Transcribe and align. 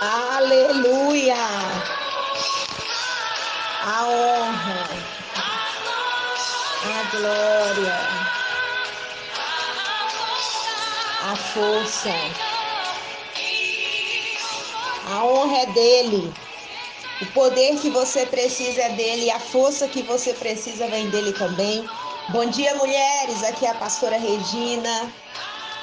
Aleluia. 0.00 1.34
A 3.82 4.06
honra. 4.06 4.88
A 6.84 7.16
glória. 7.16 7.98
A 11.24 11.34
força. 11.34 12.14
A 15.10 15.24
honra 15.24 15.62
é 15.62 15.66
dele. 15.66 16.32
O 17.20 17.26
poder 17.32 17.76
que 17.80 17.90
você 17.90 18.24
precisa 18.24 18.82
é 18.82 18.90
dele 18.90 19.24
e 19.24 19.30
a 19.32 19.40
força 19.40 19.88
que 19.88 20.02
você 20.02 20.32
precisa 20.32 20.86
vem 20.86 21.10
dele 21.10 21.32
também. 21.32 21.84
Bom 22.28 22.46
dia, 22.46 22.72
mulheres. 22.76 23.42
Aqui 23.42 23.66
é 23.66 23.70
a 23.70 23.74
pastora 23.74 24.16
Regina. 24.16 25.12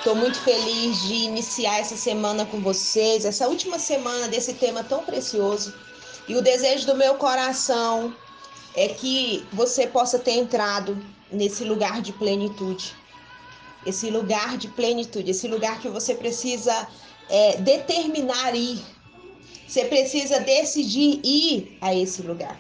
Estou 0.05 0.15
muito 0.15 0.39
feliz 0.41 1.01
de 1.01 1.15
iniciar 1.15 1.79
essa 1.79 1.97
semana 1.97 2.45
com 2.45 2.61
vocês, 2.61 3.25
essa 3.25 3.47
última 3.47 3.79
semana 3.79 4.27
desse 4.27 4.53
tema 4.53 4.83
tão 4.83 5.03
precioso. 5.03 5.73
E 6.27 6.35
o 6.35 6.43
desejo 6.43 6.85
do 6.85 6.95
meu 6.95 7.15
coração 7.15 8.15
é 8.75 8.87
que 8.87 9.43
você 9.51 9.87
possa 9.87 10.19
ter 10.19 10.33
entrado 10.33 10.95
nesse 11.31 11.63
lugar 11.63 12.03
de 12.03 12.13
plenitude. 12.13 12.93
Esse 13.83 14.11
lugar 14.11 14.59
de 14.59 14.67
plenitude, 14.67 15.31
esse 15.31 15.47
lugar 15.47 15.81
que 15.81 15.89
você 15.89 16.13
precisa 16.13 16.87
é, 17.27 17.57
determinar 17.57 18.55
ir. 18.55 18.85
Você 19.67 19.85
precisa 19.85 20.39
decidir 20.39 21.19
ir 21.23 21.79
a 21.81 21.95
esse 21.95 22.21
lugar. 22.21 22.59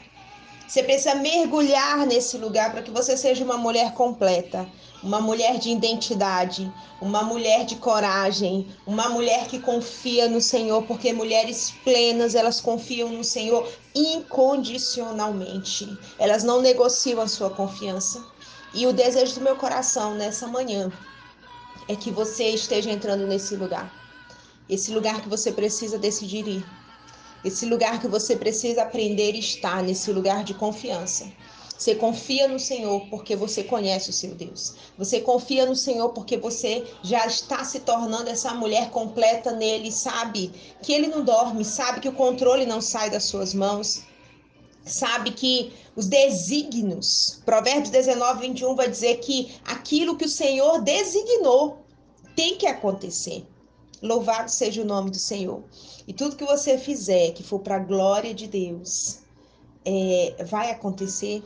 Você 0.67 0.81
precisa 0.81 1.13
mergulhar 1.13 2.07
nesse 2.07 2.39
lugar 2.39 2.71
para 2.71 2.81
que 2.81 2.89
você 2.89 3.15
seja 3.15 3.45
uma 3.45 3.55
mulher 3.55 3.93
completa, 3.93 4.67
uma 5.05 5.21
mulher 5.21 5.59
de 5.59 5.69
identidade, 5.69 6.73
uma 6.99 7.21
mulher 7.21 7.63
de 7.63 7.75
coragem, 7.75 8.67
uma 8.87 9.07
mulher 9.07 9.47
que 9.47 9.59
confia 9.59 10.27
no 10.27 10.41
Senhor, 10.41 10.81
porque 10.83 11.13
mulheres 11.13 11.75
plenas, 11.83 12.33
elas 12.33 12.59
confiam 12.59 13.09
no 13.09 13.23
Senhor 13.23 13.71
incondicionalmente. 13.93 15.87
Elas 16.17 16.43
não 16.43 16.59
negociam 16.59 17.21
a 17.21 17.27
sua 17.27 17.51
confiança. 17.51 18.25
E 18.73 18.87
o 18.87 18.93
desejo 18.93 19.35
do 19.35 19.41
meu 19.41 19.55
coração 19.55 20.15
nessa 20.15 20.47
manhã 20.47 20.91
é 21.87 21.95
que 21.95 22.09
você 22.09 22.45
esteja 22.49 22.89
entrando 22.89 23.27
nesse 23.27 23.55
lugar. 23.55 23.93
Esse 24.67 24.91
lugar 24.91 25.21
que 25.21 25.29
você 25.29 25.51
precisa 25.51 25.99
decidir 25.99 26.47
ir 26.47 26.65
esse 27.45 27.67
lugar 27.67 28.01
que 28.01 28.07
você 28.07 28.35
precisa 28.35 28.81
aprender 28.81 29.35
estar, 29.35 29.83
nesse 29.83 30.11
lugar 30.11 30.43
de 30.43 30.55
confiança. 30.55 31.31
Você 31.77 31.95
confia 31.95 32.47
no 32.47 32.59
Senhor 32.59 33.05
porque 33.09 33.35
você 33.35 33.63
conhece 33.63 34.09
o 34.09 34.13
seu 34.13 34.33
Deus. 34.33 34.75
Você 34.97 35.19
confia 35.19 35.65
no 35.65 35.75
Senhor 35.75 36.09
porque 36.09 36.37
você 36.37 36.85
já 37.03 37.25
está 37.27 37.63
se 37.65 37.81
tornando 37.81 38.29
essa 38.29 38.53
mulher 38.53 38.89
completa 38.91 39.51
nele, 39.51 39.91
sabe 39.91 40.51
que 40.81 40.93
ele 40.93 41.07
não 41.07 41.23
dorme, 41.23 41.65
sabe 41.65 41.99
que 41.99 42.09
o 42.09 42.13
controle 42.13 42.65
não 42.65 42.79
sai 42.79 43.09
das 43.09 43.25
suas 43.25 43.53
mãos, 43.53 44.03
sabe 44.85 45.31
que 45.31 45.73
os 45.95 46.07
desígnios, 46.07 47.41
Provérbios 47.45 47.89
19, 47.89 48.47
21 48.47 48.75
vai 48.75 48.89
dizer 48.89 49.17
que 49.17 49.55
aquilo 49.65 50.17
que 50.17 50.25
o 50.25 50.29
Senhor 50.29 50.81
designou 50.81 51.85
tem 52.35 52.57
que 52.57 52.67
acontecer. 52.67 53.45
Louvado 54.01 54.51
seja 54.51 54.81
o 54.81 54.85
nome 54.85 55.09
do 55.09 55.17
Senhor. 55.17 55.63
E 56.07 56.13
tudo 56.13 56.35
que 56.35 56.45
você 56.45 56.77
fizer 56.77 57.31
que 57.31 57.43
for 57.43 57.59
para 57.59 57.77
a 57.77 57.79
glória 57.79 58.33
de 58.33 58.47
Deus, 58.47 59.19
é, 59.83 60.43
vai 60.45 60.71
acontecer. 60.71 61.43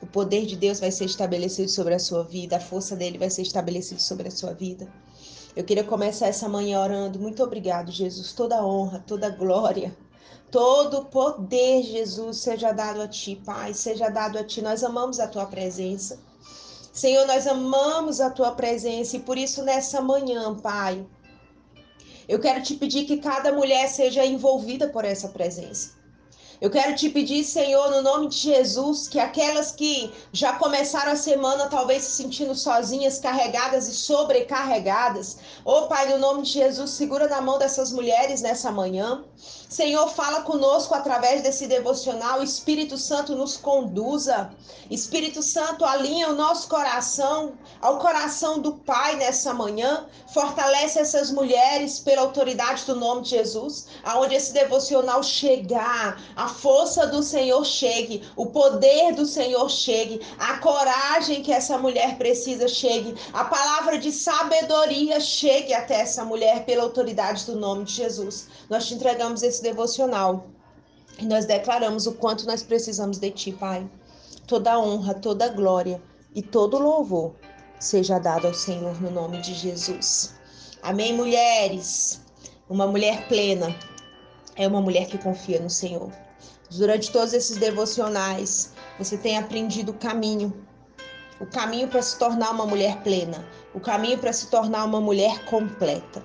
O 0.00 0.06
poder 0.06 0.46
de 0.46 0.56
Deus 0.56 0.78
vai 0.78 0.92
ser 0.92 1.06
estabelecido 1.06 1.68
sobre 1.68 1.94
a 1.94 1.98
sua 1.98 2.22
vida, 2.22 2.56
a 2.56 2.60
força 2.60 2.94
dele 2.94 3.18
vai 3.18 3.30
ser 3.30 3.42
estabelecida 3.42 4.00
sobre 4.00 4.28
a 4.28 4.30
sua 4.30 4.52
vida. 4.52 4.88
Eu 5.56 5.64
queria 5.64 5.82
começar 5.82 6.28
essa 6.28 6.48
manhã 6.48 6.80
orando. 6.80 7.18
Muito 7.18 7.42
obrigado, 7.42 7.90
Jesus. 7.90 8.32
Toda 8.32 8.64
honra, 8.64 9.02
toda 9.04 9.28
glória, 9.28 9.96
todo 10.52 11.06
poder, 11.06 11.82
Jesus, 11.82 12.38
seja 12.38 12.70
dado 12.70 13.02
a 13.02 13.08
ti, 13.08 13.34
Pai, 13.44 13.74
seja 13.74 14.08
dado 14.08 14.38
a 14.38 14.44
ti. 14.44 14.62
Nós 14.62 14.84
amamos 14.84 15.18
a 15.18 15.26
tua 15.26 15.46
presença. 15.46 16.20
Senhor, 16.92 17.26
nós 17.26 17.46
amamos 17.48 18.20
a 18.20 18.30
tua 18.30 18.52
presença 18.52 19.16
e 19.16 19.20
por 19.20 19.36
isso 19.36 19.64
nessa 19.64 20.00
manhã, 20.00 20.54
Pai, 20.54 21.04
eu 22.28 22.38
quero 22.38 22.62
te 22.62 22.74
pedir 22.74 23.04
que 23.04 23.18
cada 23.18 23.52
mulher 23.52 23.88
seja 23.88 24.24
envolvida 24.24 24.86
por 24.88 25.04
essa 25.04 25.28
presença. 25.28 25.97
Eu 26.60 26.70
quero 26.70 26.96
te 26.96 27.08
pedir, 27.08 27.44
Senhor, 27.44 27.88
no 27.88 28.02
nome 28.02 28.26
de 28.26 28.36
Jesus, 28.36 29.06
que 29.06 29.20
aquelas 29.20 29.70
que 29.70 30.12
já 30.32 30.54
começaram 30.54 31.12
a 31.12 31.16
semana 31.16 31.68
talvez 31.68 32.02
se 32.02 32.10
sentindo 32.10 32.52
sozinhas, 32.52 33.20
carregadas 33.20 33.86
e 33.86 33.94
sobrecarregadas, 33.94 35.36
ô 35.64 35.72
oh, 35.72 35.82
Pai, 35.86 36.08
no 36.08 36.18
nome 36.18 36.42
de 36.42 36.50
Jesus, 36.50 36.90
segura 36.90 37.28
na 37.28 37.40
mão 37.40 37.60
dessas 37.60 37.92
mulheres 37.92 38.42
nessa 38.42 38.72
manhã. 38.72 39.24
Senhor, 39.68 40.08
fala 40.08 40.40
conosco 40.40 40.94
através 40.94 41.42
desse 41.42 41.66
devocional. 41.66 42.42
Espírito 42.42 42.96
Santo 42.96 43.36
nos 43.36 43.56
conduza. 43.56 44.50
Espírito 44.90 45.42
Santo, 45.42 45.84
alinha 45.84 46.30
o 46.30 46.34
nosso 46.34 46.68
coração 46.68 47.52
ao 47.80 47.98
coração 47.98 48.58
do 48.60 48.74
Pai 48.74 49.16
nessa 49.16 49.52
manhã. 49.52 50.06
Fortalece 50.32 50.98
essas 50.98 51.30
mulheres 51.30 51.98
pela 52.00 52.22
autoridade 52.22 52.84
do 52.86 52.96
nome 52.96 53.22
de 53.22 53.30
Jesus, 53.30 53.86
aonde 54.02 54.34
esse 54.34 54.52
devocional 54.52 55.22
chegar, 55.22 56.20
a 56.34 56.48
força 56.48 57.06
do 57.06 57.22
Senhor 57.22 57.64
chegue, 57.64 58.22
o 58.36 58.46
poder 58.46 59.14
do 59.14 59.26
Senhor 59.26 59.68
chegue, 59.70 60.20
a 60.38 60.58
coragem 60.58 61.42
que 61.42 61.52
essa 61.52 61.76
mulher 61.78 62.16
precisa 62.16 62.66
chegue, 62.66 63.14
a 63.32 63.44
palavra 63.44 63.98
de 63.98 64.10
sabedoria 64.10 65.20
chegue 65.20 65.74
até 65.74 66.00
essa 66.00 66.24
mulher 66.24 66.64
pela 66.64 66.82
autoridade 66.82 67.44
do 67.44 67.56
nome 67.56 67.84
de 67.84 67.92
Jesus. 67.92 68.48
Nós 68.68 68.86
te 68.86 68.94
entregamos 68.94 69.27
esse 69.42 69.62
devocional 69.62 70.46
e 71.18 71.24
nós 71.24 71.44
declaramos 71.46 72.06
o 72.06 72.12
quanto 72.12 72.46
nós 72.46 72.62
precisamos 72.62 73.18
de 73.18 73.30
ti, 73.30 73.52
Pai. 73.52 73.88
Toda 74.46 74.78
honra, 74.78 75.14
toda 75.14 75.48
glória 75.48 76.00
e 76.34 76.42
todo 76.42 76.78
louvor 76.78 77.34
seja 77.80 78.18
dado 78.18 78.46
ao 78.46 78.54
Senhor 78.54 79.00
no 79.00 79.10
nome 79.10 79.40
de 79.40 79.52
Jesus. 79.52 80.34
Amém, 80.82 81.12
mulheres. 81.12 82.20
Uma 82.68 82.86
mulher 82.86 83.26
plena 83.28 83.74
é 84.54 84.66
uma 84.66 84.80
mulher 84.80 85.06
que 85.06 85.18
confia 85.18 85.60
no 85.60 85.70
Senhor. 85.70 86.12
Durante 86.70 87.10
todos 87.10 87.32
esses 87.32 87.56
devocionais, 87.56 88.72
você 88.98 89.16
tem 89.16 89.38
aprendido 89.38 89.90
o 89.90 89.94
caminho. 89.94 90.52
O 91.40 91.46
caminho 91.46 91.88
para 91.88 92.02
se 92.02 92.18
tornar 92.18 92.50
uma 92.50 92.66
mulher 92.66 93.02
plena, 93.02 93.46
o 93.74 93.80
caminho 93.80 94.18
para 94.18 94.32
se 94.32 94.48
tornar 94.48 94.84
uma 94.84 95.00
mulher 95.00 95.44
completa. 95.46 96.22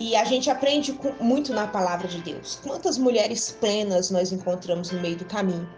E 0.00 0.16
a 0.16 0.24
gente 0.24 0.50
aprende 0.50 0.98
muito 1.20 1.52
na 1.52 1.66
palavra 1.66 2.08
de 2.08 2.20
Deus. 2.20 2.58
Quantas 2.62 2.98
mulheres 2.98 3.56
plenas 3.60 4.10
nós 4.10 4.32
encontramos 4.32 4.90
no 4.90 5.00
meio 5.00 5.16
do 5.16 5.24
caminho? 5.24 5.68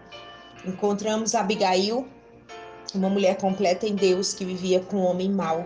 Encontramos 0.65 1.35
Abigail, 1.35 2.07
uma 2.93 3.09
mulher 3.09 3.37
completa 3.37 3.85
em 3.85 3.95
Deus 3.95 4.33
que 4.33 4.45
vivia 4.45 4.79
com 4.79 4.97
um 4.97 5.05
homem 5.05 5.29
mau. 5.29 5.65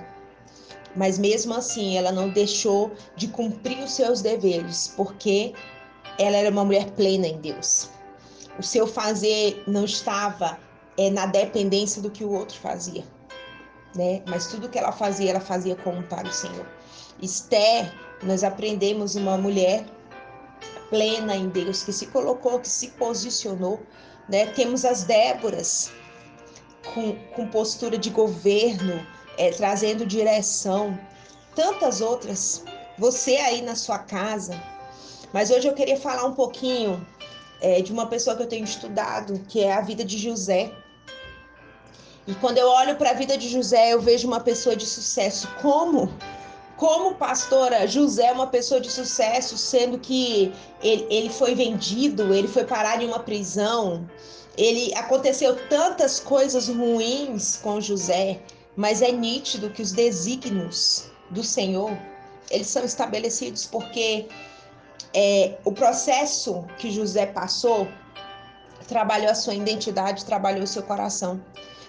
Mas 0.95 1.17
mesmo 1.17 1.53
assim, 1.53 1.97
ela 1.97 2.11
não 2.11 2.29
deixou 2.29 2.91
de 3.15 3.27
cumprir 3.27 3.79
os 3.79 3.93
seus 3.93 4.21
deveres, 4.21 4.93
porque 4.97 5.53
ela 6.17 6.35
era 6.35 6.49
uma 6.49 6.65
mulher 6.65 6.91
plena 6.91 7.27
em 7.27 7.37
Deus 7.39 7.89
o 8.59 8.63
seu 8.63 8.85
fazer 8.85 9.63
não 9.65 9.85
estava 9.85 10.59
é, 10.97 11.09
na 11.09 11.25
dependência 11.25 12.01
do 12.01 12.11
que 12.11 12.25
o 12.25 12.31
outro 12.31 12.59
fazia, 12.59 13.05
né? 13.95 14.21
Mas 14.27 14.47
tudo 14.47 14.67
que 14.67 14.77
ela 14.77 14.91
fazia, 14.91 15.31
ela 15.31 15.39
fazia 15.39 15.77
como 15.77 16.03
para 16.03 16.27
o 16.27 16.31
Senhor. 16.31 16.67
Esther, 17.21 17.91
nós 18.23 18.43
aprendemos 18.43 19.15
uma 19.15 19.37
mulher 19.37 19.85
plena 20.89 21.35
em 21.35 21.49
Deus, 21.49 21.83
que 21.83 21.93
se 21.93 22.07
colocou, 22.07 22.59
que 22.59 22.67
se 22.67 22.89
posicionou, 22.89 23.79
né? 24.27 24.47
Temos 24.47 24.83
as 24.83 25.03
Déboras 25.03 25.91
com, 26.93 27.15
com 27.35 27.47
postura 27.47 27.97
de 27.97 28.09
governo, 28.09 29.05
é, 29.37 29.51
trazendo 29.51 30.05
direção, 30.05 30.99
tantas 31.55 32.01
outras. 32.01 32.63
Você 32.97 33.37
aí 33.37 33.61
na 33.61 33.75
sua 33.75 33.99
casa. 33.99 34.61
Mas 35.31 35.51
hoje 35.51 35.67
eu 35.67 35.73
queria 35.73 35.97
falar 35.97 36.25
um 36.25 36.33
pouquinho 36.33 37.05
é, 37.61 37.81
de 37.81 37.91
uma 37.93 38.07
pessoa 38.07 38.35
que 38.35 38.43
eu 38.43 38.47
tenho 38.47 38.63
estudado, 38.63 39.39
que 39.47 39.63
é 39.63 39.73
a 39.73 39.81
vida 39.81 40.03
de 40.03 40.17
José. 40.17 40.71
E 42.27 42.33
quando 42.35 42.57
eu 42.57 42.67
olho 42.67 42.95
para 42.95 43.11
a 43.11 43.13
vida 43.13 43.37
de 43.37 43.47
José, 43.47 43.93
eu 43.93 44.01
vejo 44.01 44.27
uma 44.27 44.39
pessoa 44.39 44.75
de 44.75 44.85
sucesso. 44.85 45.47
Como? 45.61 46.11
Como 46.79 47.15
pastora, 47.15 47.85
José 47.85 48.27
é 48.27 48.31
uma 48.31 48.47
pessoa 48.47 48.79
de 48.79 48.89
sucesso, 48.89 49.57
sendo 49.57 49.99
que 49.99 50.53
ele, 50.81 51.05
ele 51.09 51.29
foi 51.29 51.53
vendido, 51.53 52.33
ele 52.33 52.47
foi 52.47 52.63
parar 52.63 53.03
em 53.03 53.05
uma 53.05 53.19
prisão, 53.19 54.09
ele 54.57 54.95
aconteceu 54.95 55.57
tantas 55.67 56.21
coisas 56.21 56.69
ruins 56.69 57.57
com 57.57 57.81
José, 57.81 58.39
mas 58.77 59.01
é 59.01 59.11
nítido 59.11 59.69
que 59.69 59.81
os 59.81 59.91
desígnios 59.91 61.09
do 61.31 61.43
Senhor, 61.43 61.91
eles 62.49 62.67
são 62.67 62.85
estabelecidos 62.85 63.65
porque 63.65 64.29
é, 65.13 65.57
o 65.65 65.73
processo 65.73 66.65
que 66.77 66.89
José 66.89 67.25
passou 67.25 67.89
trabalhou 68.87 69.29
a 69.29 69.35
sua 69.35 69.53
identidade, 69.53 70.23
trabalhou 70.23 70.63
o 70.63 70.67
seu 70.67 70.83
coração. 70.83 71.43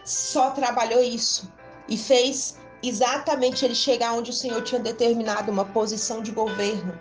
Só 0.05 0.51
trabalhou 0.51 1.01
isso 1.01 1.49
e 1.89 1.97
fez 1.97 2.59
exatamente 2.82 3.65
ele 3.65 3.75
chegar 3.75 4.15
onde 4.15 4.31
o 4.31 4.35
Senhor 4.35 4.62
tinha 4.62 4.81
determinado 4.81 5.50
uma 5.50 5.65
posição 5.65 6.23
de 6.23 6.31
governo. 6.31 6.99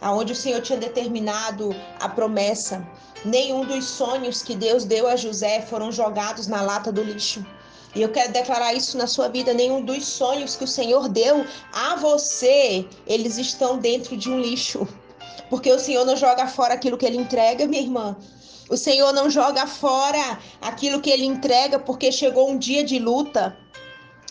aonde 0.00 0.32
o 0.32 0.36
Senhor 0.36 0.60
tinha 0.60 0.78
determinado 0.78 1.70
a 2.00 2.08
promessa. 2.08 2.84
Nenhum 3.24 3.64
dos 3.64 3.84
sonhos 3.84 4.42
que 4.42 4.56
Deus 4.56 4.84
deu 4.84 5.06
a 5.06 5.14
José 5.14 5.62
foram 5.62 5.92
jogados 5.92 6.48
na 6.48 6.60
lata 6.60 6.90
do 6.90 7.04
lixo. 7.04 7.46
E 7.94 8.02
eu 8.02 8.08
quero 8.10 8.32
declarar 8.32 8.74
isso 8.74 8.98
na 8.98 9.06
sua 9.06 9.28
vida: 9.28 9.54
nenhum 9.54 9.84
dos 9.84 10.04
sonhos 10.04 10.56
que 10.56 10.64
o 10.64 10.68
Senhor 10.68 11.08
deu 11.08 11.46
a 11.72 11.94
você, 11.96 12.84
eles 13.06 13.38
estão 13.38 13.78
dentro 13.78 14.16
de 14.16 14.28
um 14.28 14.40
lixo. 14.40 14.88
Porque 15.48 15.70
o 15.70 15.78
Senhor 15.78 16.04
não 16.04 16.16
joga 16.16 16.48
fora 16.48 16.74
aquilo 16.74 16.98
que 16.98 17.06
ele 17.06 17.18
entrega, 17.18 17.66
minha 17.66 17.82
irmã. 17.82 18.16
O 18.68 18.76
Senhor 18.76 19.12
não 19.12 19.30
joga 19.30 19.66
fora 19.66 20.38
aquilo 20.60 21.00
que 21.00 21.10
ele 21.10 21.26
entrega 21.26 21.78
porque 21.78 22.10
chegou 22.10 22.50
um 22.50 22.58
dia 22.58 22.82
de 22.82 22.98
luta 22.98 23.56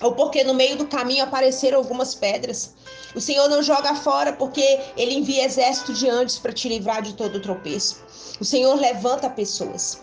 ou 0.01 0.13
porque 0.13 0.44
no 0.44 0.53
meio 0.53 0.77
do 0.77 0.88
caminho 0.88 1.24
apareceram 1.24 1.77
algumas 1.77 2.15
pedras. 2.15 2.74
O 3.15 3.21
Senhor 3.21 3.48
não 3.50 3.62
joga 3.62 3.95
fora 3.95 4.33
porque 4.33 4.80
ele 4.98 5.15
envia 5.15 5.45
exército 5.45 5.94
de 5.94 6.09
anjos 6.09 6.39
para 6.39 6.53
te 6.53 6.68
livrar 6.68 7.01
de 7.01 7.13
todo 7.13 7.42
tropeço. 7.42 8.03
O 8.39 8.45
Senhor 8.45 8.75
levanta 8.80 9.30
pessoas. 9.30 10.01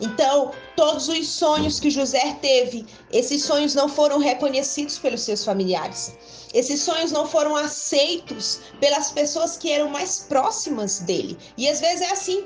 Então, 0.00 0.52
todos 0.76 1.08
os 1.08 1.28
sonhos 1.28 1.78
que 1.78 1.90
José 1.90 2.36
teve, 2.40 2.86
esses 3.12 3.44
sonhos 3.44 3.74
não 3.74 3.88
foram 3.88 4.18
reconhecidos 4.18 4.98
pelos 4.98 5.20
seus 5.20 5.44
familiares. 5.44 6.14
Esses 6.54 6.80
sonhos 6.80 7.12
não 7.12 7.26
foram 7.26 7.54
aceitos 7.54 8.60
pelas 8.80 9.12
pessoas 9.12 9.58
que 9.58 9.70
eram 9.70 9.90
mais 9.90 10.20
próximas 10.20 11.00
dele. 11.00 11.36
E 11.56 11.68
às 11.68 11.80
vezes 11.80 12.00
é 12.00 12.12
assim. 12.12 12.44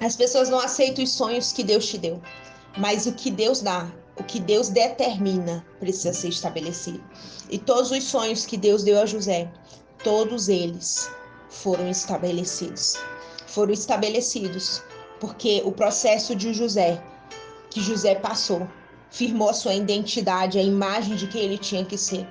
As 0.00 0.16
pessoas 0.16 0.48
não 0.48 0.58
aceitam 0.58 1.04
os 1.04 1.12
sonhos 1.12 1.52
que 1.52 1.62
Deus 1.62 1.86
te 1.86 1.96
deu. 1.96 2.20
Mas 2.76 3.06
o 3.06 3.12
que 3.12 3.30
Deus 3.30 3.60
dá, 3.60 3.88
o 4.16 4.24
que 4.24 4.38
Deus 4.38 4.68
determina, 4.68 5.64
precisa 5.80 6.12
ser 6.12 6.28
estabelecido. 6.28 7.02
E 7.50 7.58
todos 7.58 7.90
os 7.90 8.04
sonhos 8.04 8.46
que 8.46 8.56
Deus 8.56 8.82
deu 8.82 9.00
a 9.00 9.06
José, 9.06 9.50
todos 10.02 10.48
eles 10.48 11.10
foram 11.48 11.88
estabelecidos. 11.88 12.96
Foram 13.46 13.72
estabelecidos 13.72 14.82
porque 15.20 15.62
o 15.64 15.72
processo 15.72 16.34
de 16.34 16.52
José, 16.52 17.02
que 17.70 17.80
José 17.80 18.14
passou, 18.14 18.68
firmou 19.10 19.48
a 19.48 19.54
sua 19.54 19.74
identidade, 19.74 20.58
a 20.58 20.62
imagem 20.62 21.14
de 21.14 21.28
quem 21.28 21.42
ele 21.42 21.58
tinha 21.58 21.84
que 21.84 21.96
ser. 21.96 22.26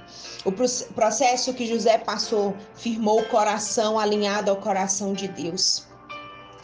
O 0.46 0.52
processo 0.52 1.54
que 1.54 1.66
José 1.66 1.98
passou 1.98 2.56
firmou 2.76 3.22
o 3.22 3.30
coração 3.30 3.98
alinhado 3.98 4.52
ao 4.52 4.58
coração 4.58 5.14
de 5.14 5.28
Deus. 5.30 5.88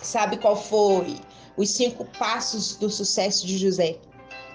Sabe 0.02 0.38
qual 0.38 0.56
foi 0.56 1.18
os 1.56 1.70
cinco 1.72 2.06
passos 2.18 2.76
do 2.76 2.90
sucesso 2.90 3.48
de 3.48 3.58
José? 3.58 3.98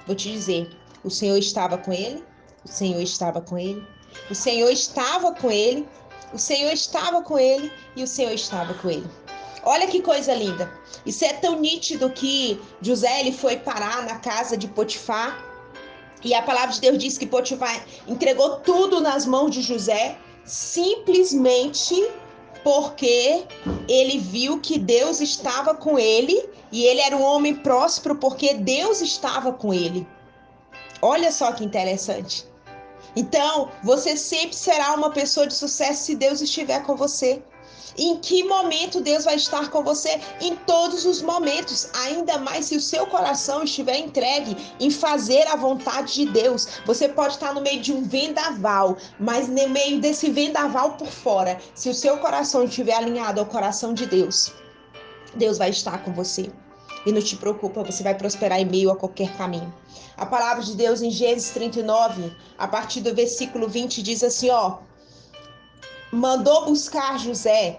Vou 0.06 0.15
te 0.15 0.31
dizer: 0.31 0.71
o 1.03 1.11
Senhor 1.11 1.39
estava 1.39 1.79
com 1.79 1.93
ele, 1.93 2.23
o 2.65 2.69
Senhor 2.69 3.01
estava 3.01 3.41
com 3.41 3.59
ele, 3.59 3.87
o 4.31 4.35
Senhor 4.35 4.71
estava 4.71 5.33
com 5.33 5.51
ele, 5.51 5.89
o 6.33 6.39
Senhor 6.39 6.73
estava 6.73 7.23
com 7.23 7.39
ele 7.39 7.73
e 7.97 8.03
o 8.03 8.06
Senhor 8.06 8.33
estava 8.33 8.75
com 8.75 8.91
ele. 8.91 9.06
Olha 9.65 9.87
que 9.87 10.03
coisa 10.03 10.35
linda. 10.35 10.71
Isso 11.06 11.25
é 11.25 11.33
tão 11.33 11.59
nítido 11.59 12.11
que 12.11 12.61
José 12.83 13.21
ele 13.21 13.33
foi 13.33 13.56
parar 13.56 14.05
na 14.05 14.17
casa 14.17 14.56
de 14.56 14.69
Potifar. 14.69 15.43
E 16.23 16.35
a 16.35 16.43
palavra 16.43 16.75
de 16.75 16.81
Deus 16.81 16.99
diz 16.99 17.19
que 17.19 17.27
Potifar 17.27 17.85
entregou 18.06 18.56
tudo 18.61 19.01
nas 19.01 19.27
mãos 19.27 19.51
de 19.51 19.62
José, 19.62 20.19
simplesmente 20.45 21.95
porque 22.65 23.47
ele 23.87 24.19
viu 24.19 24.59
que 24.59 24.79
Deus 24.79 25.21
estava 25.21 25.75
com 25.75 25.99
ele 25.99 26.49
e 26.73 26.85
ele 26.85 27.01
era 27.01 27.17
um 27.17 27.23
homem 27.23 27.55
próspero 27.55 28.17
porque 28.17 28.55
Deus 28.55 29.03
estava 29.03 29.53
com 29.53 29.73
ele. 29.73 30.09
Olha 31.03 31.31
só 31.31 31.53
que 31.53 31.63
interessante. 31.63 32.47
Então, 33.15 33.71
você 33.83 34.17
sempre 34.17 34.57
será 34.57 34.95
uma 34.95 35.11
pessoa 35.11 35.47
de 35.47 35.55
sucesso 35.55 36.05
se 36.05 36.17
Deus 36.17 36.41
estiver 36.41 36.83
com 36.83 36.97
você. 36.97 37.43
Em 37.97 38.17
que 38.17 38.43
momento 38.43 39.00
Deus 39.00 39.25
vai 39.25 39.37
estar 39.37 39.71
com 39.71 39.85
você? 39.85 40.21
Em 40.41 40.56
todos 40.56 41.05
os 41.05 41.23
momentos, 41.23 41.88
ainda 41.94 42.38
mais 42.38 42.67
se 42.67 42.76
o 42.76 42.81
seu 42.81 43.06
coração 43.06 43.62
estiver 43.62 43.99
entregue 43.99 44.56
em 44.81 44.91
fazer 44.91 45.47
a 45.47 45.56
vontade 45.56 46.15
de 46.15 46.27
Deus. 46.27 46.81
Você 46.87 47.08
pode 47.08 47.34
estar 47.34 47.55
no 47.55 47.60
meio 47.60 47.81
de 47.81 47.93
um 47.93 48.03
vendaval, 48.03 48.96
mas 49.19 49.49
no 49.49 49.69
meio 49.69 50.01
desse 50.01 50.31
vendaval 50.31 50.93
por 50.93 51.08
fora, 51.08 51.58
se 51.75 51.89
o 51.89 51.94
seu 51.94 52.19
coração 52.19 52.65
estiver 52.65 52.94
alinhado 52.94 53.41
ao 53.41 53.46
coração 53.46 53.94
de 53.94 54.06
Deus, 54.06 54.53
Deus 55.34 55.58
vai 55.58 55.70
estar 55.70 56.03
com 56.05 56.13
você. 56.13 56.51
E 57.06 57.13
não 57.13 57.20
te 57.20 57.37
preocupa, 57.37 57.82
você 57.82 58.03
vai 58.03 58.15
prosperar 58.15 58.58
em 58.58 58.65
meio 58.65 58.91
a 58.91 58.96
qualquer 58.96 59.37
caminho. 59.37 59.72
A 60.17 60.25
palavra 60.25 60.63
de 60.63 60.75
Deus 60.75 61.03
em 61.03 61.10
Gênesis 61.10 61.51
39, 61.51 62.34
a 62.56 62.67
partir 62.67 63.03
do 63.03 63.15
versículo 63.15 63.69
20, 63.69 64.03
diz 64.03 64.22
assim: 64.22 64.49
ó 64.51 64.79
mandou 66.15 66.67
buscar 66.67 67.19
José 67.19 67.77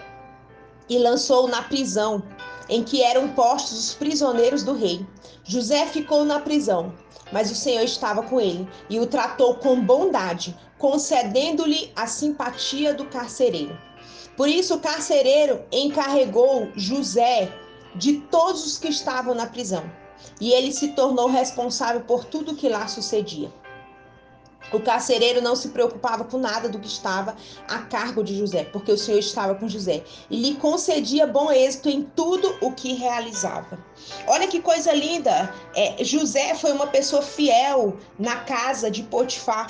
e 0.90 1.00
lançou-o 1.00 1.48
na 1.48 1.62
prisão 1.64 2.22
em 2.68 2.84
que 2.84 3.02
eram 3.02 3.30
postos 3.30 3.80
os 3.80 3.94
prisioneiros 3.94 4.62
do 4.62 4.74
rei. 4.74 5.06
José 5.44 5.86
ficou 5.86 6.26
na 6.26 6.40
prisão, 6.40 6.94
mas 7.32 7.50
o 7.50 7.56
Senhor 7.56 7.84
estava 7.84 8.24
com 8.24 8.40
ele 8.42 8.68
e 8.90 9.00
o 9.00 9.08
tratou 9.08 9.56
com 9.56 9.80
bondade, 9.80 10.56
concedendo-lhe 10.78 11.92
a 11.96 12.08
simpatia 12.08 12.94
do 12.94 13.06
carcereiro. 13.06 13.78
Por 14.36 14.50
isso 14.50 14.76
o 14.76 14.80
carcereiro 14.80 15.64
encarregou 15.72 16.70
José 16.76 17.50
de 17.96 18.18
todos 18.30 18.66
os 18.66 18.78
que 18.78 18.90
estavam 18.90 19.34
na 19.34 19.48
prisão, 19.48 19.90
e 20.42 20.52
ele 20.52 20.74
se 20.74 20.90
tornou 20.90 21.28
responsável 21.28 22.02
por 22.02 22.26
tudo 22.26 22.56
que 22.56 22.68
lá 22.68 22.86
sucedia. 22.88 23.50
O 24.72 24.80
carcereiro 24.80 25.42
não 25.42 25.56
se 25.56 25.70
preocupava 25.70 26.24
com 26.24 26.38
nada 26.38 26.68
do 26.68 26.80
que 26.80 26.88
estava 26.88 27.36
a 27.68 27.80
cargo 27.80 28.24
de 28.24 28.38
José, 28.38 28.66
porque 28.66 28.92
o 28.92 28.98
Senhor 28.98 29.20
estava 29.20 29.56
com 29.56 29.70
José 29.70 30.04
e 30.30 30.38
lhe 30.38 30.56
concedia 30.56 31.28
bom 31.28 31.52
êxito 31.52 31.90
em 31.90 32.04
tudo 32.16 32.56
o 32.62 32.72
que 32.72 32.94
realizava. 32.94 33.78
Olha 34.28 34.48
que 34.48 34.60
coisa 34.60 34.92
linda! 34.92 35.54
É, 35.76 36.04
José 36.04 36.56
foi 36.56 36.72
uma 36.72 36.88
pessoa 36.88 37.22
fiel 37.22 37.98
na 38.18 38.38
casa 38.38 38.90
de 38.90 39.04
Potifar 39.04 39.70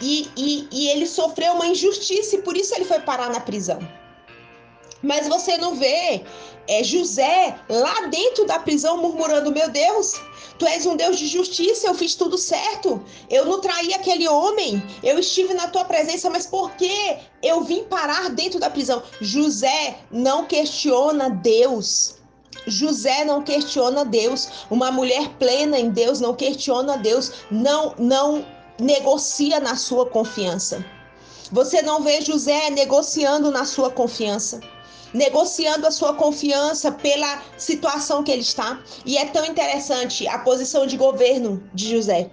e, 0.00 0.28
e, 0.36 0.68
e 0.72 0.88
ele 0.88 1.06
sofreu 1.06 1.52
uma 1.52 1.66
injustiça 1.66 2.36
e 2.36 2.42
por 2.42 2.56
isso 2.56 2.74
ele 2.74 2.84
foi 2.84 3.00
parar 3.00 3.30
na 3.30 3.40
prisão. 3.40 3.78
Mas 5.02 5.28
você 5.28 5.56
não 5.56 5.74
vê 5.74 6.22
é, 6.68 6.84
José 6.84 7.58
lá 7.68 8.06
dentro 8.08 8.44
da 8.46 8.58
prisão 8.58 8.98
murmurando: 8.98 9.50
Meu 9.50 9.68
Deus, 9.70 10.20
tu 10.58 10.66
és 10.66 10.84
um 10.84 10.94
Deus 10.94 11.18
de 11.18 11.26
justiça, 11.26 11.86
eu 11.86 11.94
fiz 11.94 12.14
tudo 12.14 12.36
certo, 12.36 13.02
eu 13.30 13.46
não 13.46 13.60
traí 13.60 13.94
aquele 13.94 14.28
homem, 14.28 14.82
eu 15.02 15.18
estive 15.18 15.54
na 15.54 15.68
tua 15.68 15.84
presença, 15.84 16.28
mas 16.28 16.46
por 16.46 16.70
que 16.72 17.16
eu 17.42 17.64
vim 17.64 17.84
parar 17.84 18.30
dentro 18.30 18.60
da 18.60 18.68
prisão? 18.68 19.02
José 19.20 19.96
não 20.10 20.46
questiona 20.46 21.30
Deus. 21.30 22.16
José 22.66 23.24
não 23.24 23.42
questiona 23.42 24.04
Deus. 24.04 24.66
Uma 24.70 24.90
mulher 24.90 25.30
plena 25.38 25.78
em 25.78 25.90
Deus 25.90 26.20
não 26.20 26.34
questiona 26.34 26.98
Deus, 26.98 27.32
não 27.50 27.94
não 27.98 28.44
negocia 28.78 29.60
na 29.60 29.76
sua 29.76 30.04
confiança. 30.06 30.84
Você 31.50 31.80
não 31.82 32.02
vê 32.02 32.20
José 32.20 32.70
negociando 32.70 33.50
na 33.50 33.64
sua 33.64 33.90
confiança 33.90 34.60
negociando 35.12 35.86
a 35.86 35.90
sua 35.90 36.14
confiança 36.14 36.92
pela 36.92 37.42
situação 37.56 38.22
que 38.22 38.30
ele 38.30 38.42
está. 38.42 38.80
E 39.04 39.18
é 39.18 39.26
tão 39.26 39.44
interessante 39.44 40.26
a 40.28 40.38
posição 40.38 40.86
de 40.86 40.96
governo 40.96 41.62
de 41.74 41.90
José. 41.90 42.30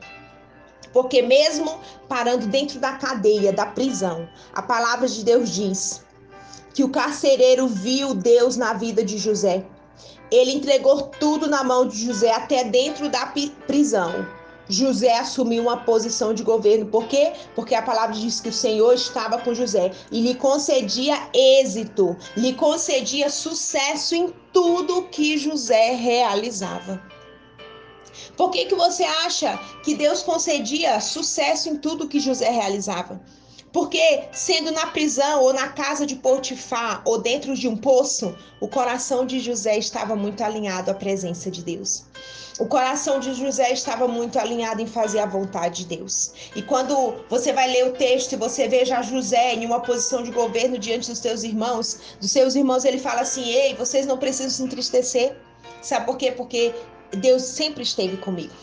Porque 0.94 1.22
mesmo 1.22 1.80
parando 2.08 2.48
dentro 2.48 2.80
da 2.80 2.94
cadeia, 2.94 3.52
da 3.52 3.66
prisão, 3.66 4.28
a 4.54 4.62
palavra 4.62 5.08
de 5.08 5.24
Deus 5.24 5.50
diz 5.50 6.04
que 6.74 6.84
o 6.84 6.90
carcereiro 6.90 7.68
viu 7.68 8.14
Deus 8.14 8.56
na 8.56 8.74
vida 8.74 9.04
de 9.04 9.18
José. 9.18 9.66
Ele 10.30 10.52
entregou 10.52 11.04
tudo 11.04 11.48
na 11.48 11.64
mão 11.64 11.88
de 11.88 12.06
José 12.06 12.32
até 12.32 12.64
dentro 12.64 13.10
da 13.10 13.34
prisão. 13.66 14.28
José 14.70 15.18
assumiu 15.18 15.64
uma 15.64 15.78
posição 15.78 16.34
de 16.34 16.44
governo. 16.44 16.86
Por 16.88 17.08
quê? 17.08 17.34
Porque 17.56 17.76
a 17.76 17.82
palavra 17.82 18.16
diz 18.16 18.42
que 18.42 18.50
o 18.50 18.54
Senhor 18.54 18.94
estava 18.94 19.38
com 19.40 19.54
José 19.54 19.92
e 20.12 20.22
lhe 20.22 20.36
concedia 20.36 21.30
êxito, 21.34 22.16
lhe 22.36 22.54
concedia 22.54 23.30
sucesso 23.30 24.16
em 24.16 24.34
tudo 24.52 25.04
que 25.04 25.38
José 25.38 25.96
realizava. 25.96 27.02
Por 28.36 28.52
que, 28.52 28.66
que 28.66 28.76
você 28.76 29.04
acha 29.04 29.58
que 29.84 29.96
Deus 29.96 30.22
concedia 30.22 31.00
sucesso 31.00 31.70
em 31.70 31.78
tudo 31.78 32.08
que 32.08 32.20
José 32.20 32.50
realizava? 32.50 33.22
Porque, 33.72 34.24
sendo 34.32 34.72
na 34.72 34.88
prisão 34.88 35.44
ou 35.44 35.54
na 35.54 35.70
casa 35.70 36.06
de 36.06 36.16
Potifar 36.16 37.02
ou 37.06 37.20
dentro 37.20 37.54
de 37.54 37.68
um 37.68 37.76
poço, 37.76 38.36
o 38.60 38.68
coração 38.68 39.26
de 39.26 39.40
José 39.40 39.78
estava 39.78 40.16
muito 40.16 40.44
alinhado 40.44 40.90
à 40.90 40.94
presença 40.94 41.52
de 41.52 41.64
Deus. 41.64 42.06
O 42.60 42.66
coração 42.66 43.20
de 43.20 43.36
José 43.36 43.72
estava 43.72 44.08
muito 44.08 44.40
alinhado 44.40 44.82
em 44.82 44.88
fazer 44.88 45.20
a 45.20 45.28
vontade 45.28 45.84
de 45.84 45.98
Deus. 45.98 46.32
E 46.56 46.62
quando 46.64 47.24
você 47.30 47.54
vai 47.54 47.70
ler 47.70 47.86
o 47.86 47.94
texto 47.94 48.34
e 48.34 48.36
você 48.36 48.68
veja 48.68 49.02
José 49.04 49.54
em 49.54 49.66
uma 49.66 49.80
posição 49.80 50.24
de 50.24 50.32
governo 50.32 50.78
diante 50.78 51.10
dos 51.10 51.20
seus 51.20 51.44
irmãos, 51.44 52.18
dos 52.20 52.32
seus 52.32 52.56
irmãos, 52.56 52.84
ele 52.84 52.98
fala 52.98 53.22
assim: 53.22 53.44
Ei, 53.44 53.76
vocês 53.76 54.08
não 54.08 54.18
precisam 54.18 54.50
se 54.50 54.64
entristecer. 54.64 55.38
Sabe 55.84 56.08
por 56.08 56.18
quê? 56.18 56.32
Porque 56.32 56.74
Deus 57.12 57.44
sempre 57.44 57.84
esteve 57.84 58.18
comigo. 58.18 58.54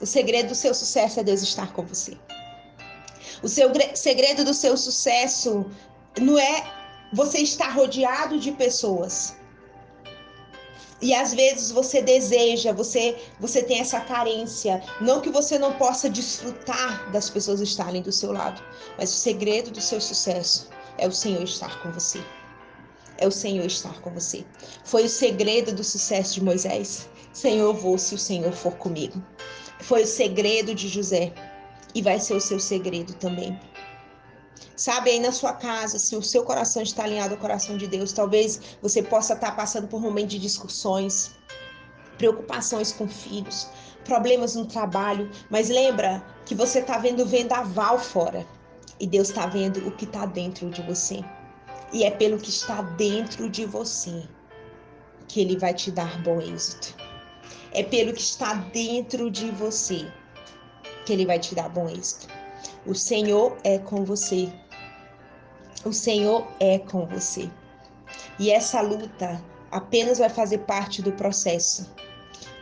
O 0.00 0.06
segredo 0.06 0.50
do 0.50 0.54
seu 0.54 0.72
sucesso 0.72 1.18
é 1.18 1.24
Deus 1.24 1.42
estar 1.42 1.72
com 1.72 1.84
você. 1.84 2.16
O 3.42 3.48
seu 3.48 3.72
segredo 3.94 4.44
do 4.44 4.54
seu 4.54 4.76
sucesso 4.76 5.66
não 6.20 6.38
é 6.38 6.64
você 7.12 7.38
está 7.38 7.68
rodeado 7.70 8.38
de 8.38 8.52
pessoas. 8.52 9.34
E 11.02 11.12
às 11.12 11.34
vezes 11.34 11.72
você 11.72 12.00
deseja, 12.00 12.72
você 12.72 13.16
você 13.40 13.60
tem 13.60 13.80
essa 13.80 14.00
carência, 14.00 14.80
não 15.00 15.20
que 15.20 15.30
você 15.30 15.58
não 15.58 15.72
possa 15.72 16.08
desfrutar 16.08 17.10
das 17.10 17.28
pessoas 17.28 17.60
estarem 17.60 18.00
do 18.00 18.12
seu 18.12 18.30
lado, 18.30 18.62
mas 18.96 19.10
o 19.10 19.18
segredo 19.18 19.72
do 19.72 19.80
seu 19.80 20.00
sucesso 20.00 20.68
é 20.98 21.08
o 21.08 21.12
Senhor 21.12 21.42
estar 21.42 21.82
com 21.82 21.90
você. 21.90 22.20
É 23.18 23.26
o 23.26 23.32
Senhor 23.32 23.66
estar 23.66 24.00
com 24.00 24.10
você. 24.10 24.44
Foi 24.84 25.04
o 25.04 25.08
segredo 25.08 25.72
do 25.72 25.82
sucesso 25.82 26.34
de 26.34 26.44
Moisés. 26.44 27.08
Senhor, 27.32 27.74
vou 27.74 27.98
se 27.98 28.14
o 28.14 28.18
Senhor 28.18 28.52
for 28.52 28.74
comigo. 28.76 29.20
Foi 29.80 30.04
o 30.04 30.06
segredo 30.06 30.72
de 30.74 30.88
José 30.88 31.32
e 31.94 32.00
vai 32.00 32.20
ser 32.20 32.34
o 32.34 32.40
seu 32.40 32.60
segredo 32.60 33.12
também. 33.14 33.58
Sabe, 34.82 35.10
aí 35.10 35.20
na 35.20 35.30
sua 35.30 35.52
casa, 35.52 35.96
se 35.96 36.16
o 36.16 36.20
seu 36.20 36.42
coração 36.42 36.82
está 36.82 37.04
alinhado 37.04 37.34
ao 37.34 37.40
coração 37.40 37.76
de 37.76 37.86
Deus, 37.86 38.12
talvez 38.12 38.60
você 38.82 39.00
possa 39.00 39.34
estar 39.34 39.54
passando 39.54 39.86
por 39.86 39.98
um 39.98 40.00
momento 40.00 40.30
de 40.30 40.40
discussões, 40.40 41.30
preocupações 42.18 42.90
com 42.90 43.06
filhos, 43.06 43.68
problemas 44.04 44.56
no 44.56 44.66
trabalho, 44.66 45.30
mas 45.48 45.68
lembra 45.68 46.20
que 46.44 46.52
você 46.52 46.80
está 46.80 46.98
vendo 46.98 47.24
vendaval 47.24 47.96
fora 47.96 48.44
e 48.98 49.06
Deus 49.06 49.28
está 49.28 49.46
vendo 49.46 49.86
o 49.86 49.92
que 49.92 50.04
está 50.04 50.26
dentro 50.26 50.68
de 50.68 50.82
você. 50.82 51.24
E 51.92 52.02
é 52.02 52.10
pelo 52.10 52.36
que 52.36 52.50
está 52.50 52.82
dentro 52.82 53.48
de 53.48 53.64
você 53.64 54.24
que 55.28 55.40
Ele 55.40 55.56
vai 55.56 55.74
te 55.74 55.92
dar 55.92 56.20
bom 56.24 56.40
êxito. 56.40 56.92
É 57.70 57.84
pelo 57.84 58.12
que 58.12 58.22
está 58.22 58.54
dentro 58.54 59.30
de 59.30 59.48
você 59.52 60.12
que 61.06 61.12
Ele 61.12 61.24
vai 61.24 61.38
te 61.38 61.54
dar 61.54 61.68
bom 61.68 61.88
êxito. 61.88 62.26
O 62.84 62.96
Senhor 62.96 63.56
é 63.62 63.78
com 63.78 64.04
você. 64.04 64.52
O 65.84 65.92
Senhor 65.92 66.46
é 66.60 66.78
com 66.78 67.06
você. 67.06 67.50
E 68.38 68.52
essa 68.52 68.80
luta 68.80 69.42
apenas 69.68 70.18
vai 70.18 70.28
fazer 70.28 70.58
parte 70.58 71.02
do 71.02 71.10
processo. 71.10 71.90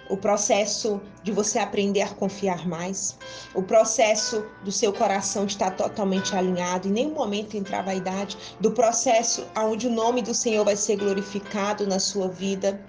O 0.09 0.17
processo 0.17 1.01
de 1.23 1.31
você 1.31 1.59
aprender 1.59 2.01
a 2.01 2.09
confiar 2.09 2.67
mais, 2.67 3.19
o 3.55 3.63
processo 3.63 4.45
do 4.65 4.73
seu 4.73 4.93
coração 4.93 5.45
estar 5.45 5.71
totalmente 5.73 6.35
alinhado, 6.35 6.89
em 6.89 6.93
nenhum 6.93 7.15
momento 7.15 7.57
entrar 7.57 7.83
vaidade, 7.83 8.39
do 8.59 8.73
processo 8.73 9.47
onde 9.55 9.87
o 9.87 9.93
nome 9.93 10.23
do 10.23 10.35
Senhor 10.35 10.65
vai 10.65 10.75
ser 10.75 10.97
glorificado 10.97 11.87
na 11.87 11.99
sua 11.99 12.27
vida. 12.27 12.81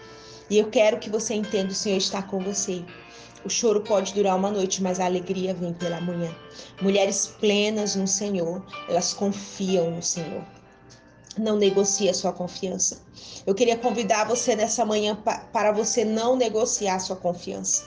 E 0.50 0.58
eu 0.58 0.70
quero 0.70 0.98
que 0.98 1.10
você 1.10 1.34
entenda: 1.34 1.72
o 1.72 1.76
Senhor 1.76 1.98
está 1.98 2.24
com 2.24 2.40
você. 2.40 2.86
O 3.43 3.50
choro 3.50 3.81
pode 3.81 4.13
durar 4.13 4.36
uma 4.36 4.51
noite, 4.51 4.83
mas 4.83 5.00
a 5.00 5.05
alegria 5.05 5.53
vem 5.53 5.74
pela 5.74 6.00
manhã. 6.00 6.33
Mulheres 6.81 7.27
plenas 7.39 7.95
no 7.95 8.07
Senhor, 8.07 8.63
elas 8.88 9.13
confiam 9.13 9.89
no 9.89 10.01
Senhor. 10.01 10.43
Não 11.38 11.57
negocie 11.57 12.10
a 12.10 12.13
sua 12.13 12.33
confiança. 12.33 13.01
Eu 13.45 13.55
queria 13.55 13.77
convidar 13.77 14.25
você 14.25 14.55
nessa 14.55 14.86
manhã 14.86 15.17
para 15.51 15.71
você 15.71 16.05
não 16.05 16.36
negociar 16.36 16.95
a 16.95 17.00
sua 17.00 17.15
confiança. 17.15 17.86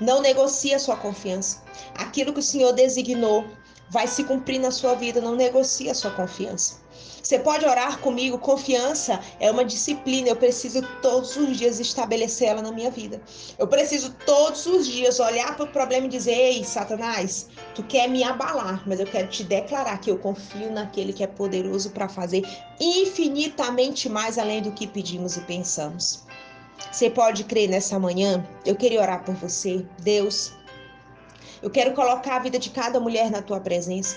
Não 0.00 0.20
negocie 0.20 0.74
a 0.74 0.78
sua 0.78 0.96
confiança. 0.96 1.62
Aquilo 1.94 2.32
que 2.32 2.40
o 2.40 2.42
Senhor 2.42 2.72
designou 2.72 3.44
vai 3.90 4.06
se 4.06 4.24
cumprir 4.24 4.58
na 4.58 4.70
sua 4.70 4.94
vida. 4.94 5.20
Não 5.20 5.36
negocie 5.36 5.90
a 5.90 5.94
sua 5.94 6.10
confiança. 6.12 6.80
Você 7.22 7.38
pode 7.38 7.66
orar 7.66 7.98
comigo. 7.98 8.38
Confiança 8.38 9.20
é 9.38 9.50
uma 9.50 9.64
disciplina. 9.64 10.28
Eu 10.28 10.36
preciso 10.36 10.82
todos 11.02 11.36
os 11.36 11.56
dias 11.56 11.78
estabelecer 11.78 12.48
ela 12.48 12.62
na 12.62 12.72
minha 12.72 12.90
vida. 12.90 13.20
Eu 13.58 13.66
preciso 13.66 14.14
todos 14.24 14.64
os 14.66 14.86
dias 14.86 15.20
olhar 15.20 15.56
para 15.56 15.64
o 15.64 15.72
problema 15.72 16.06
e 16.06 16.10
dizer: 16.10 16.32
Ei, 16.32 16.64
Satanás, 16.64 17.48
tu 17.74 17.82
quer 17.82 18.08
me 18.08 18.22
abalar, 18.22 18.82
mas 18.86 19.00
eu 19.00 19.06
quero 19.06 19.28
te 19.28 19.44
declarar 19.44 19.98
que 19.98 20.10
eu 20.10 20.18
confio 20.18 20.72
naquele 20.72 21.12
que 21.12 21.22
é 21.22 21.26
poderoso 21.26 21.90
para 21.90 22.08
fazer 22.08 22.42
infinitamente 22.80 24.08
mais 24.08 24.38
além 24.38 24.62
do 24.62 24.72
que 24.72 24.86
pedimos 24.86 25.36
e 25.36 25.40
pensamos. 25.42 26.24
Você 26.90 27.10
pode 27.10 27.44
crer 27.44 27.68
nessa 27.68 27.98
manhã? 27.98 28.44
Eu 28.64 28.74
queria 28.74 29.00
orar 29.00 29.22
por 29.22 29.34
você. 29.34 29.84
Deus, 30.00 30.52
eu 31.62 31.70
quero 31.70 31.92
colocar 31.92 32.36
a 32.36 32.38
vida 32.38 32.58
de 32.58 32.70
cada 32.70 32.98
mulher 32.98 33.30
na 33.30 33.42
tua 33.42 33.60
presença. 33.60 34.16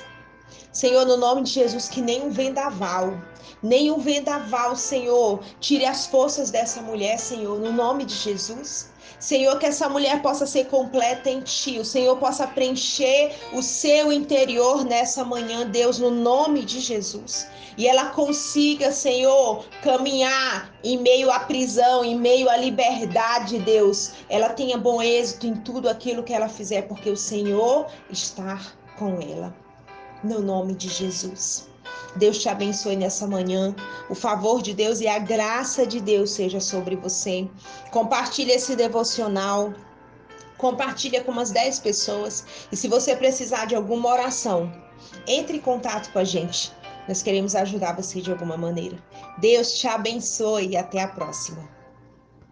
Senhor, 0.71 1.05
no 1.05 1.17
nome 1.17 1.43
de 1.43 1.51
Jesus, 1.51 1.89
que 1.89 2.01
nenhum 2.01 2.29
vendaval, 2.29 3.13
nenhum 3.61 3.99
vendaval, 3.99 4.75
Senhor, 4.75 5.39
tire 5.59 5.85
as 5.85 6.05
forças 6.07 6.49
dessa 6.51 6.81
mulher, 6.81 7.17
Senhor, 7.17 7.59
no 7.59 7.71
nome 7.71 8.05
de 8.05 8.15
Jesus. 8.15 8.89
Senhor, 9.19 9.57
que 9.57 9.65
essa 9.65 9.87
mulher 9.87 10.21
possa 10.21 10.45
ser 10.45 10.65
completa 10.65 11.29
em 11.29 11.41
Ti, 11.41 11.79
o 11.79 11.85
Senhor 11.85 12.17
possa 12.17 12.45
preencher 12.45 13.31
o 13.53 13.61
seu 13.61 14.11
interior 14.11 14.83
nessa 14.83 15.23
manhã, 15.23 15.65
Deus, 15.65 15.99
no 15.99 16.11
nome 16.11 16.63
de 16.63 16.79
Jesus. 16.79 17.47
E 17.77 17.87
ela 17.87 18.09
consiga, 18.09 18.91
Senhor, 18.91 19.65
caminhar 19.81 20.71
em 20.83 20.97
meio 20.97 21.31
à 21.31 21.39
prisão, 21.39 22.05
em 22.05 22.15
meio 22.15 22.49
à 22.49 22.57
liberdade, 22.57 23.59
Deus. 23.59 24.11
Ela 24.29 24.49
tenha 24.49 24.77
bom 24.77 25.01
êxito 25.01 25.47
em 25.47 25.55
tudo 25.55 25.89
aquilo 25.89 26.23
que 26.23 26.33
ela 26.33 26.49
fizer, 26.49 26.83
porque 26.83 27.09
o 27.09 27.17
Senhor 27.17 27.87
está 28.11 28.59
com 28.97 29.19
ela 29.21 29.62
no 30.23 30.41
nome 30.41 30.73
de 30.75 30.89
Jesus. 30.89 31.67
Deus 32.15 32.37
te 32.37 32.47
abençoe 32.47 32.95
nessa 32.95 33.27
manhã. 33.27 33.75
O 34.09 34.15
favor 34.15 34.61
de 34.61 34.73
Deus 34.73 35.01
e 35.01 35.07
a 35.07 35.19
graça 35.19 35.85
de 35.85 35.99
Deus 35.99 36.31
seja 36.31 36.59
sobre 36.59 36.95
você. 36.95 37.49
Compartilhe 37.91 38.51
esse 38.51 38.75
devocional. 38.75 39.73
Compartilha 40.57 41.23
com 41.23 41.31
umas 41.31 41.51
10 41.51 41.79
pessoas. 41.79 42.45
E 42.71 42.77
se 42.77 42.87
você 42.87 43.15
precisar 43.15 43.65
de 43.65 43.75
alguma 43.75 44.09
oração, 44.09 44.71
entre 45.27 45.57
em 45.57 45.61
contato 45.61 46.11
com 46.11 46.19
a 46.19 46.23
gente. 46.23 46.71
Nós 47.07 47.21
queremos 47.21 47.53
ajudar 47.55 47.95
você 47.95 48.21
de 48.21 48.31
alguma 48.31 48.55
maneira. 48.55 48.97
Deus 49.39 49.73
te 49.73 49.87
abençoe 49.87 50.69
e 50.69 50.77
até 50.77 51.01
a 51.01 51.07
próxima. 51.07 51.67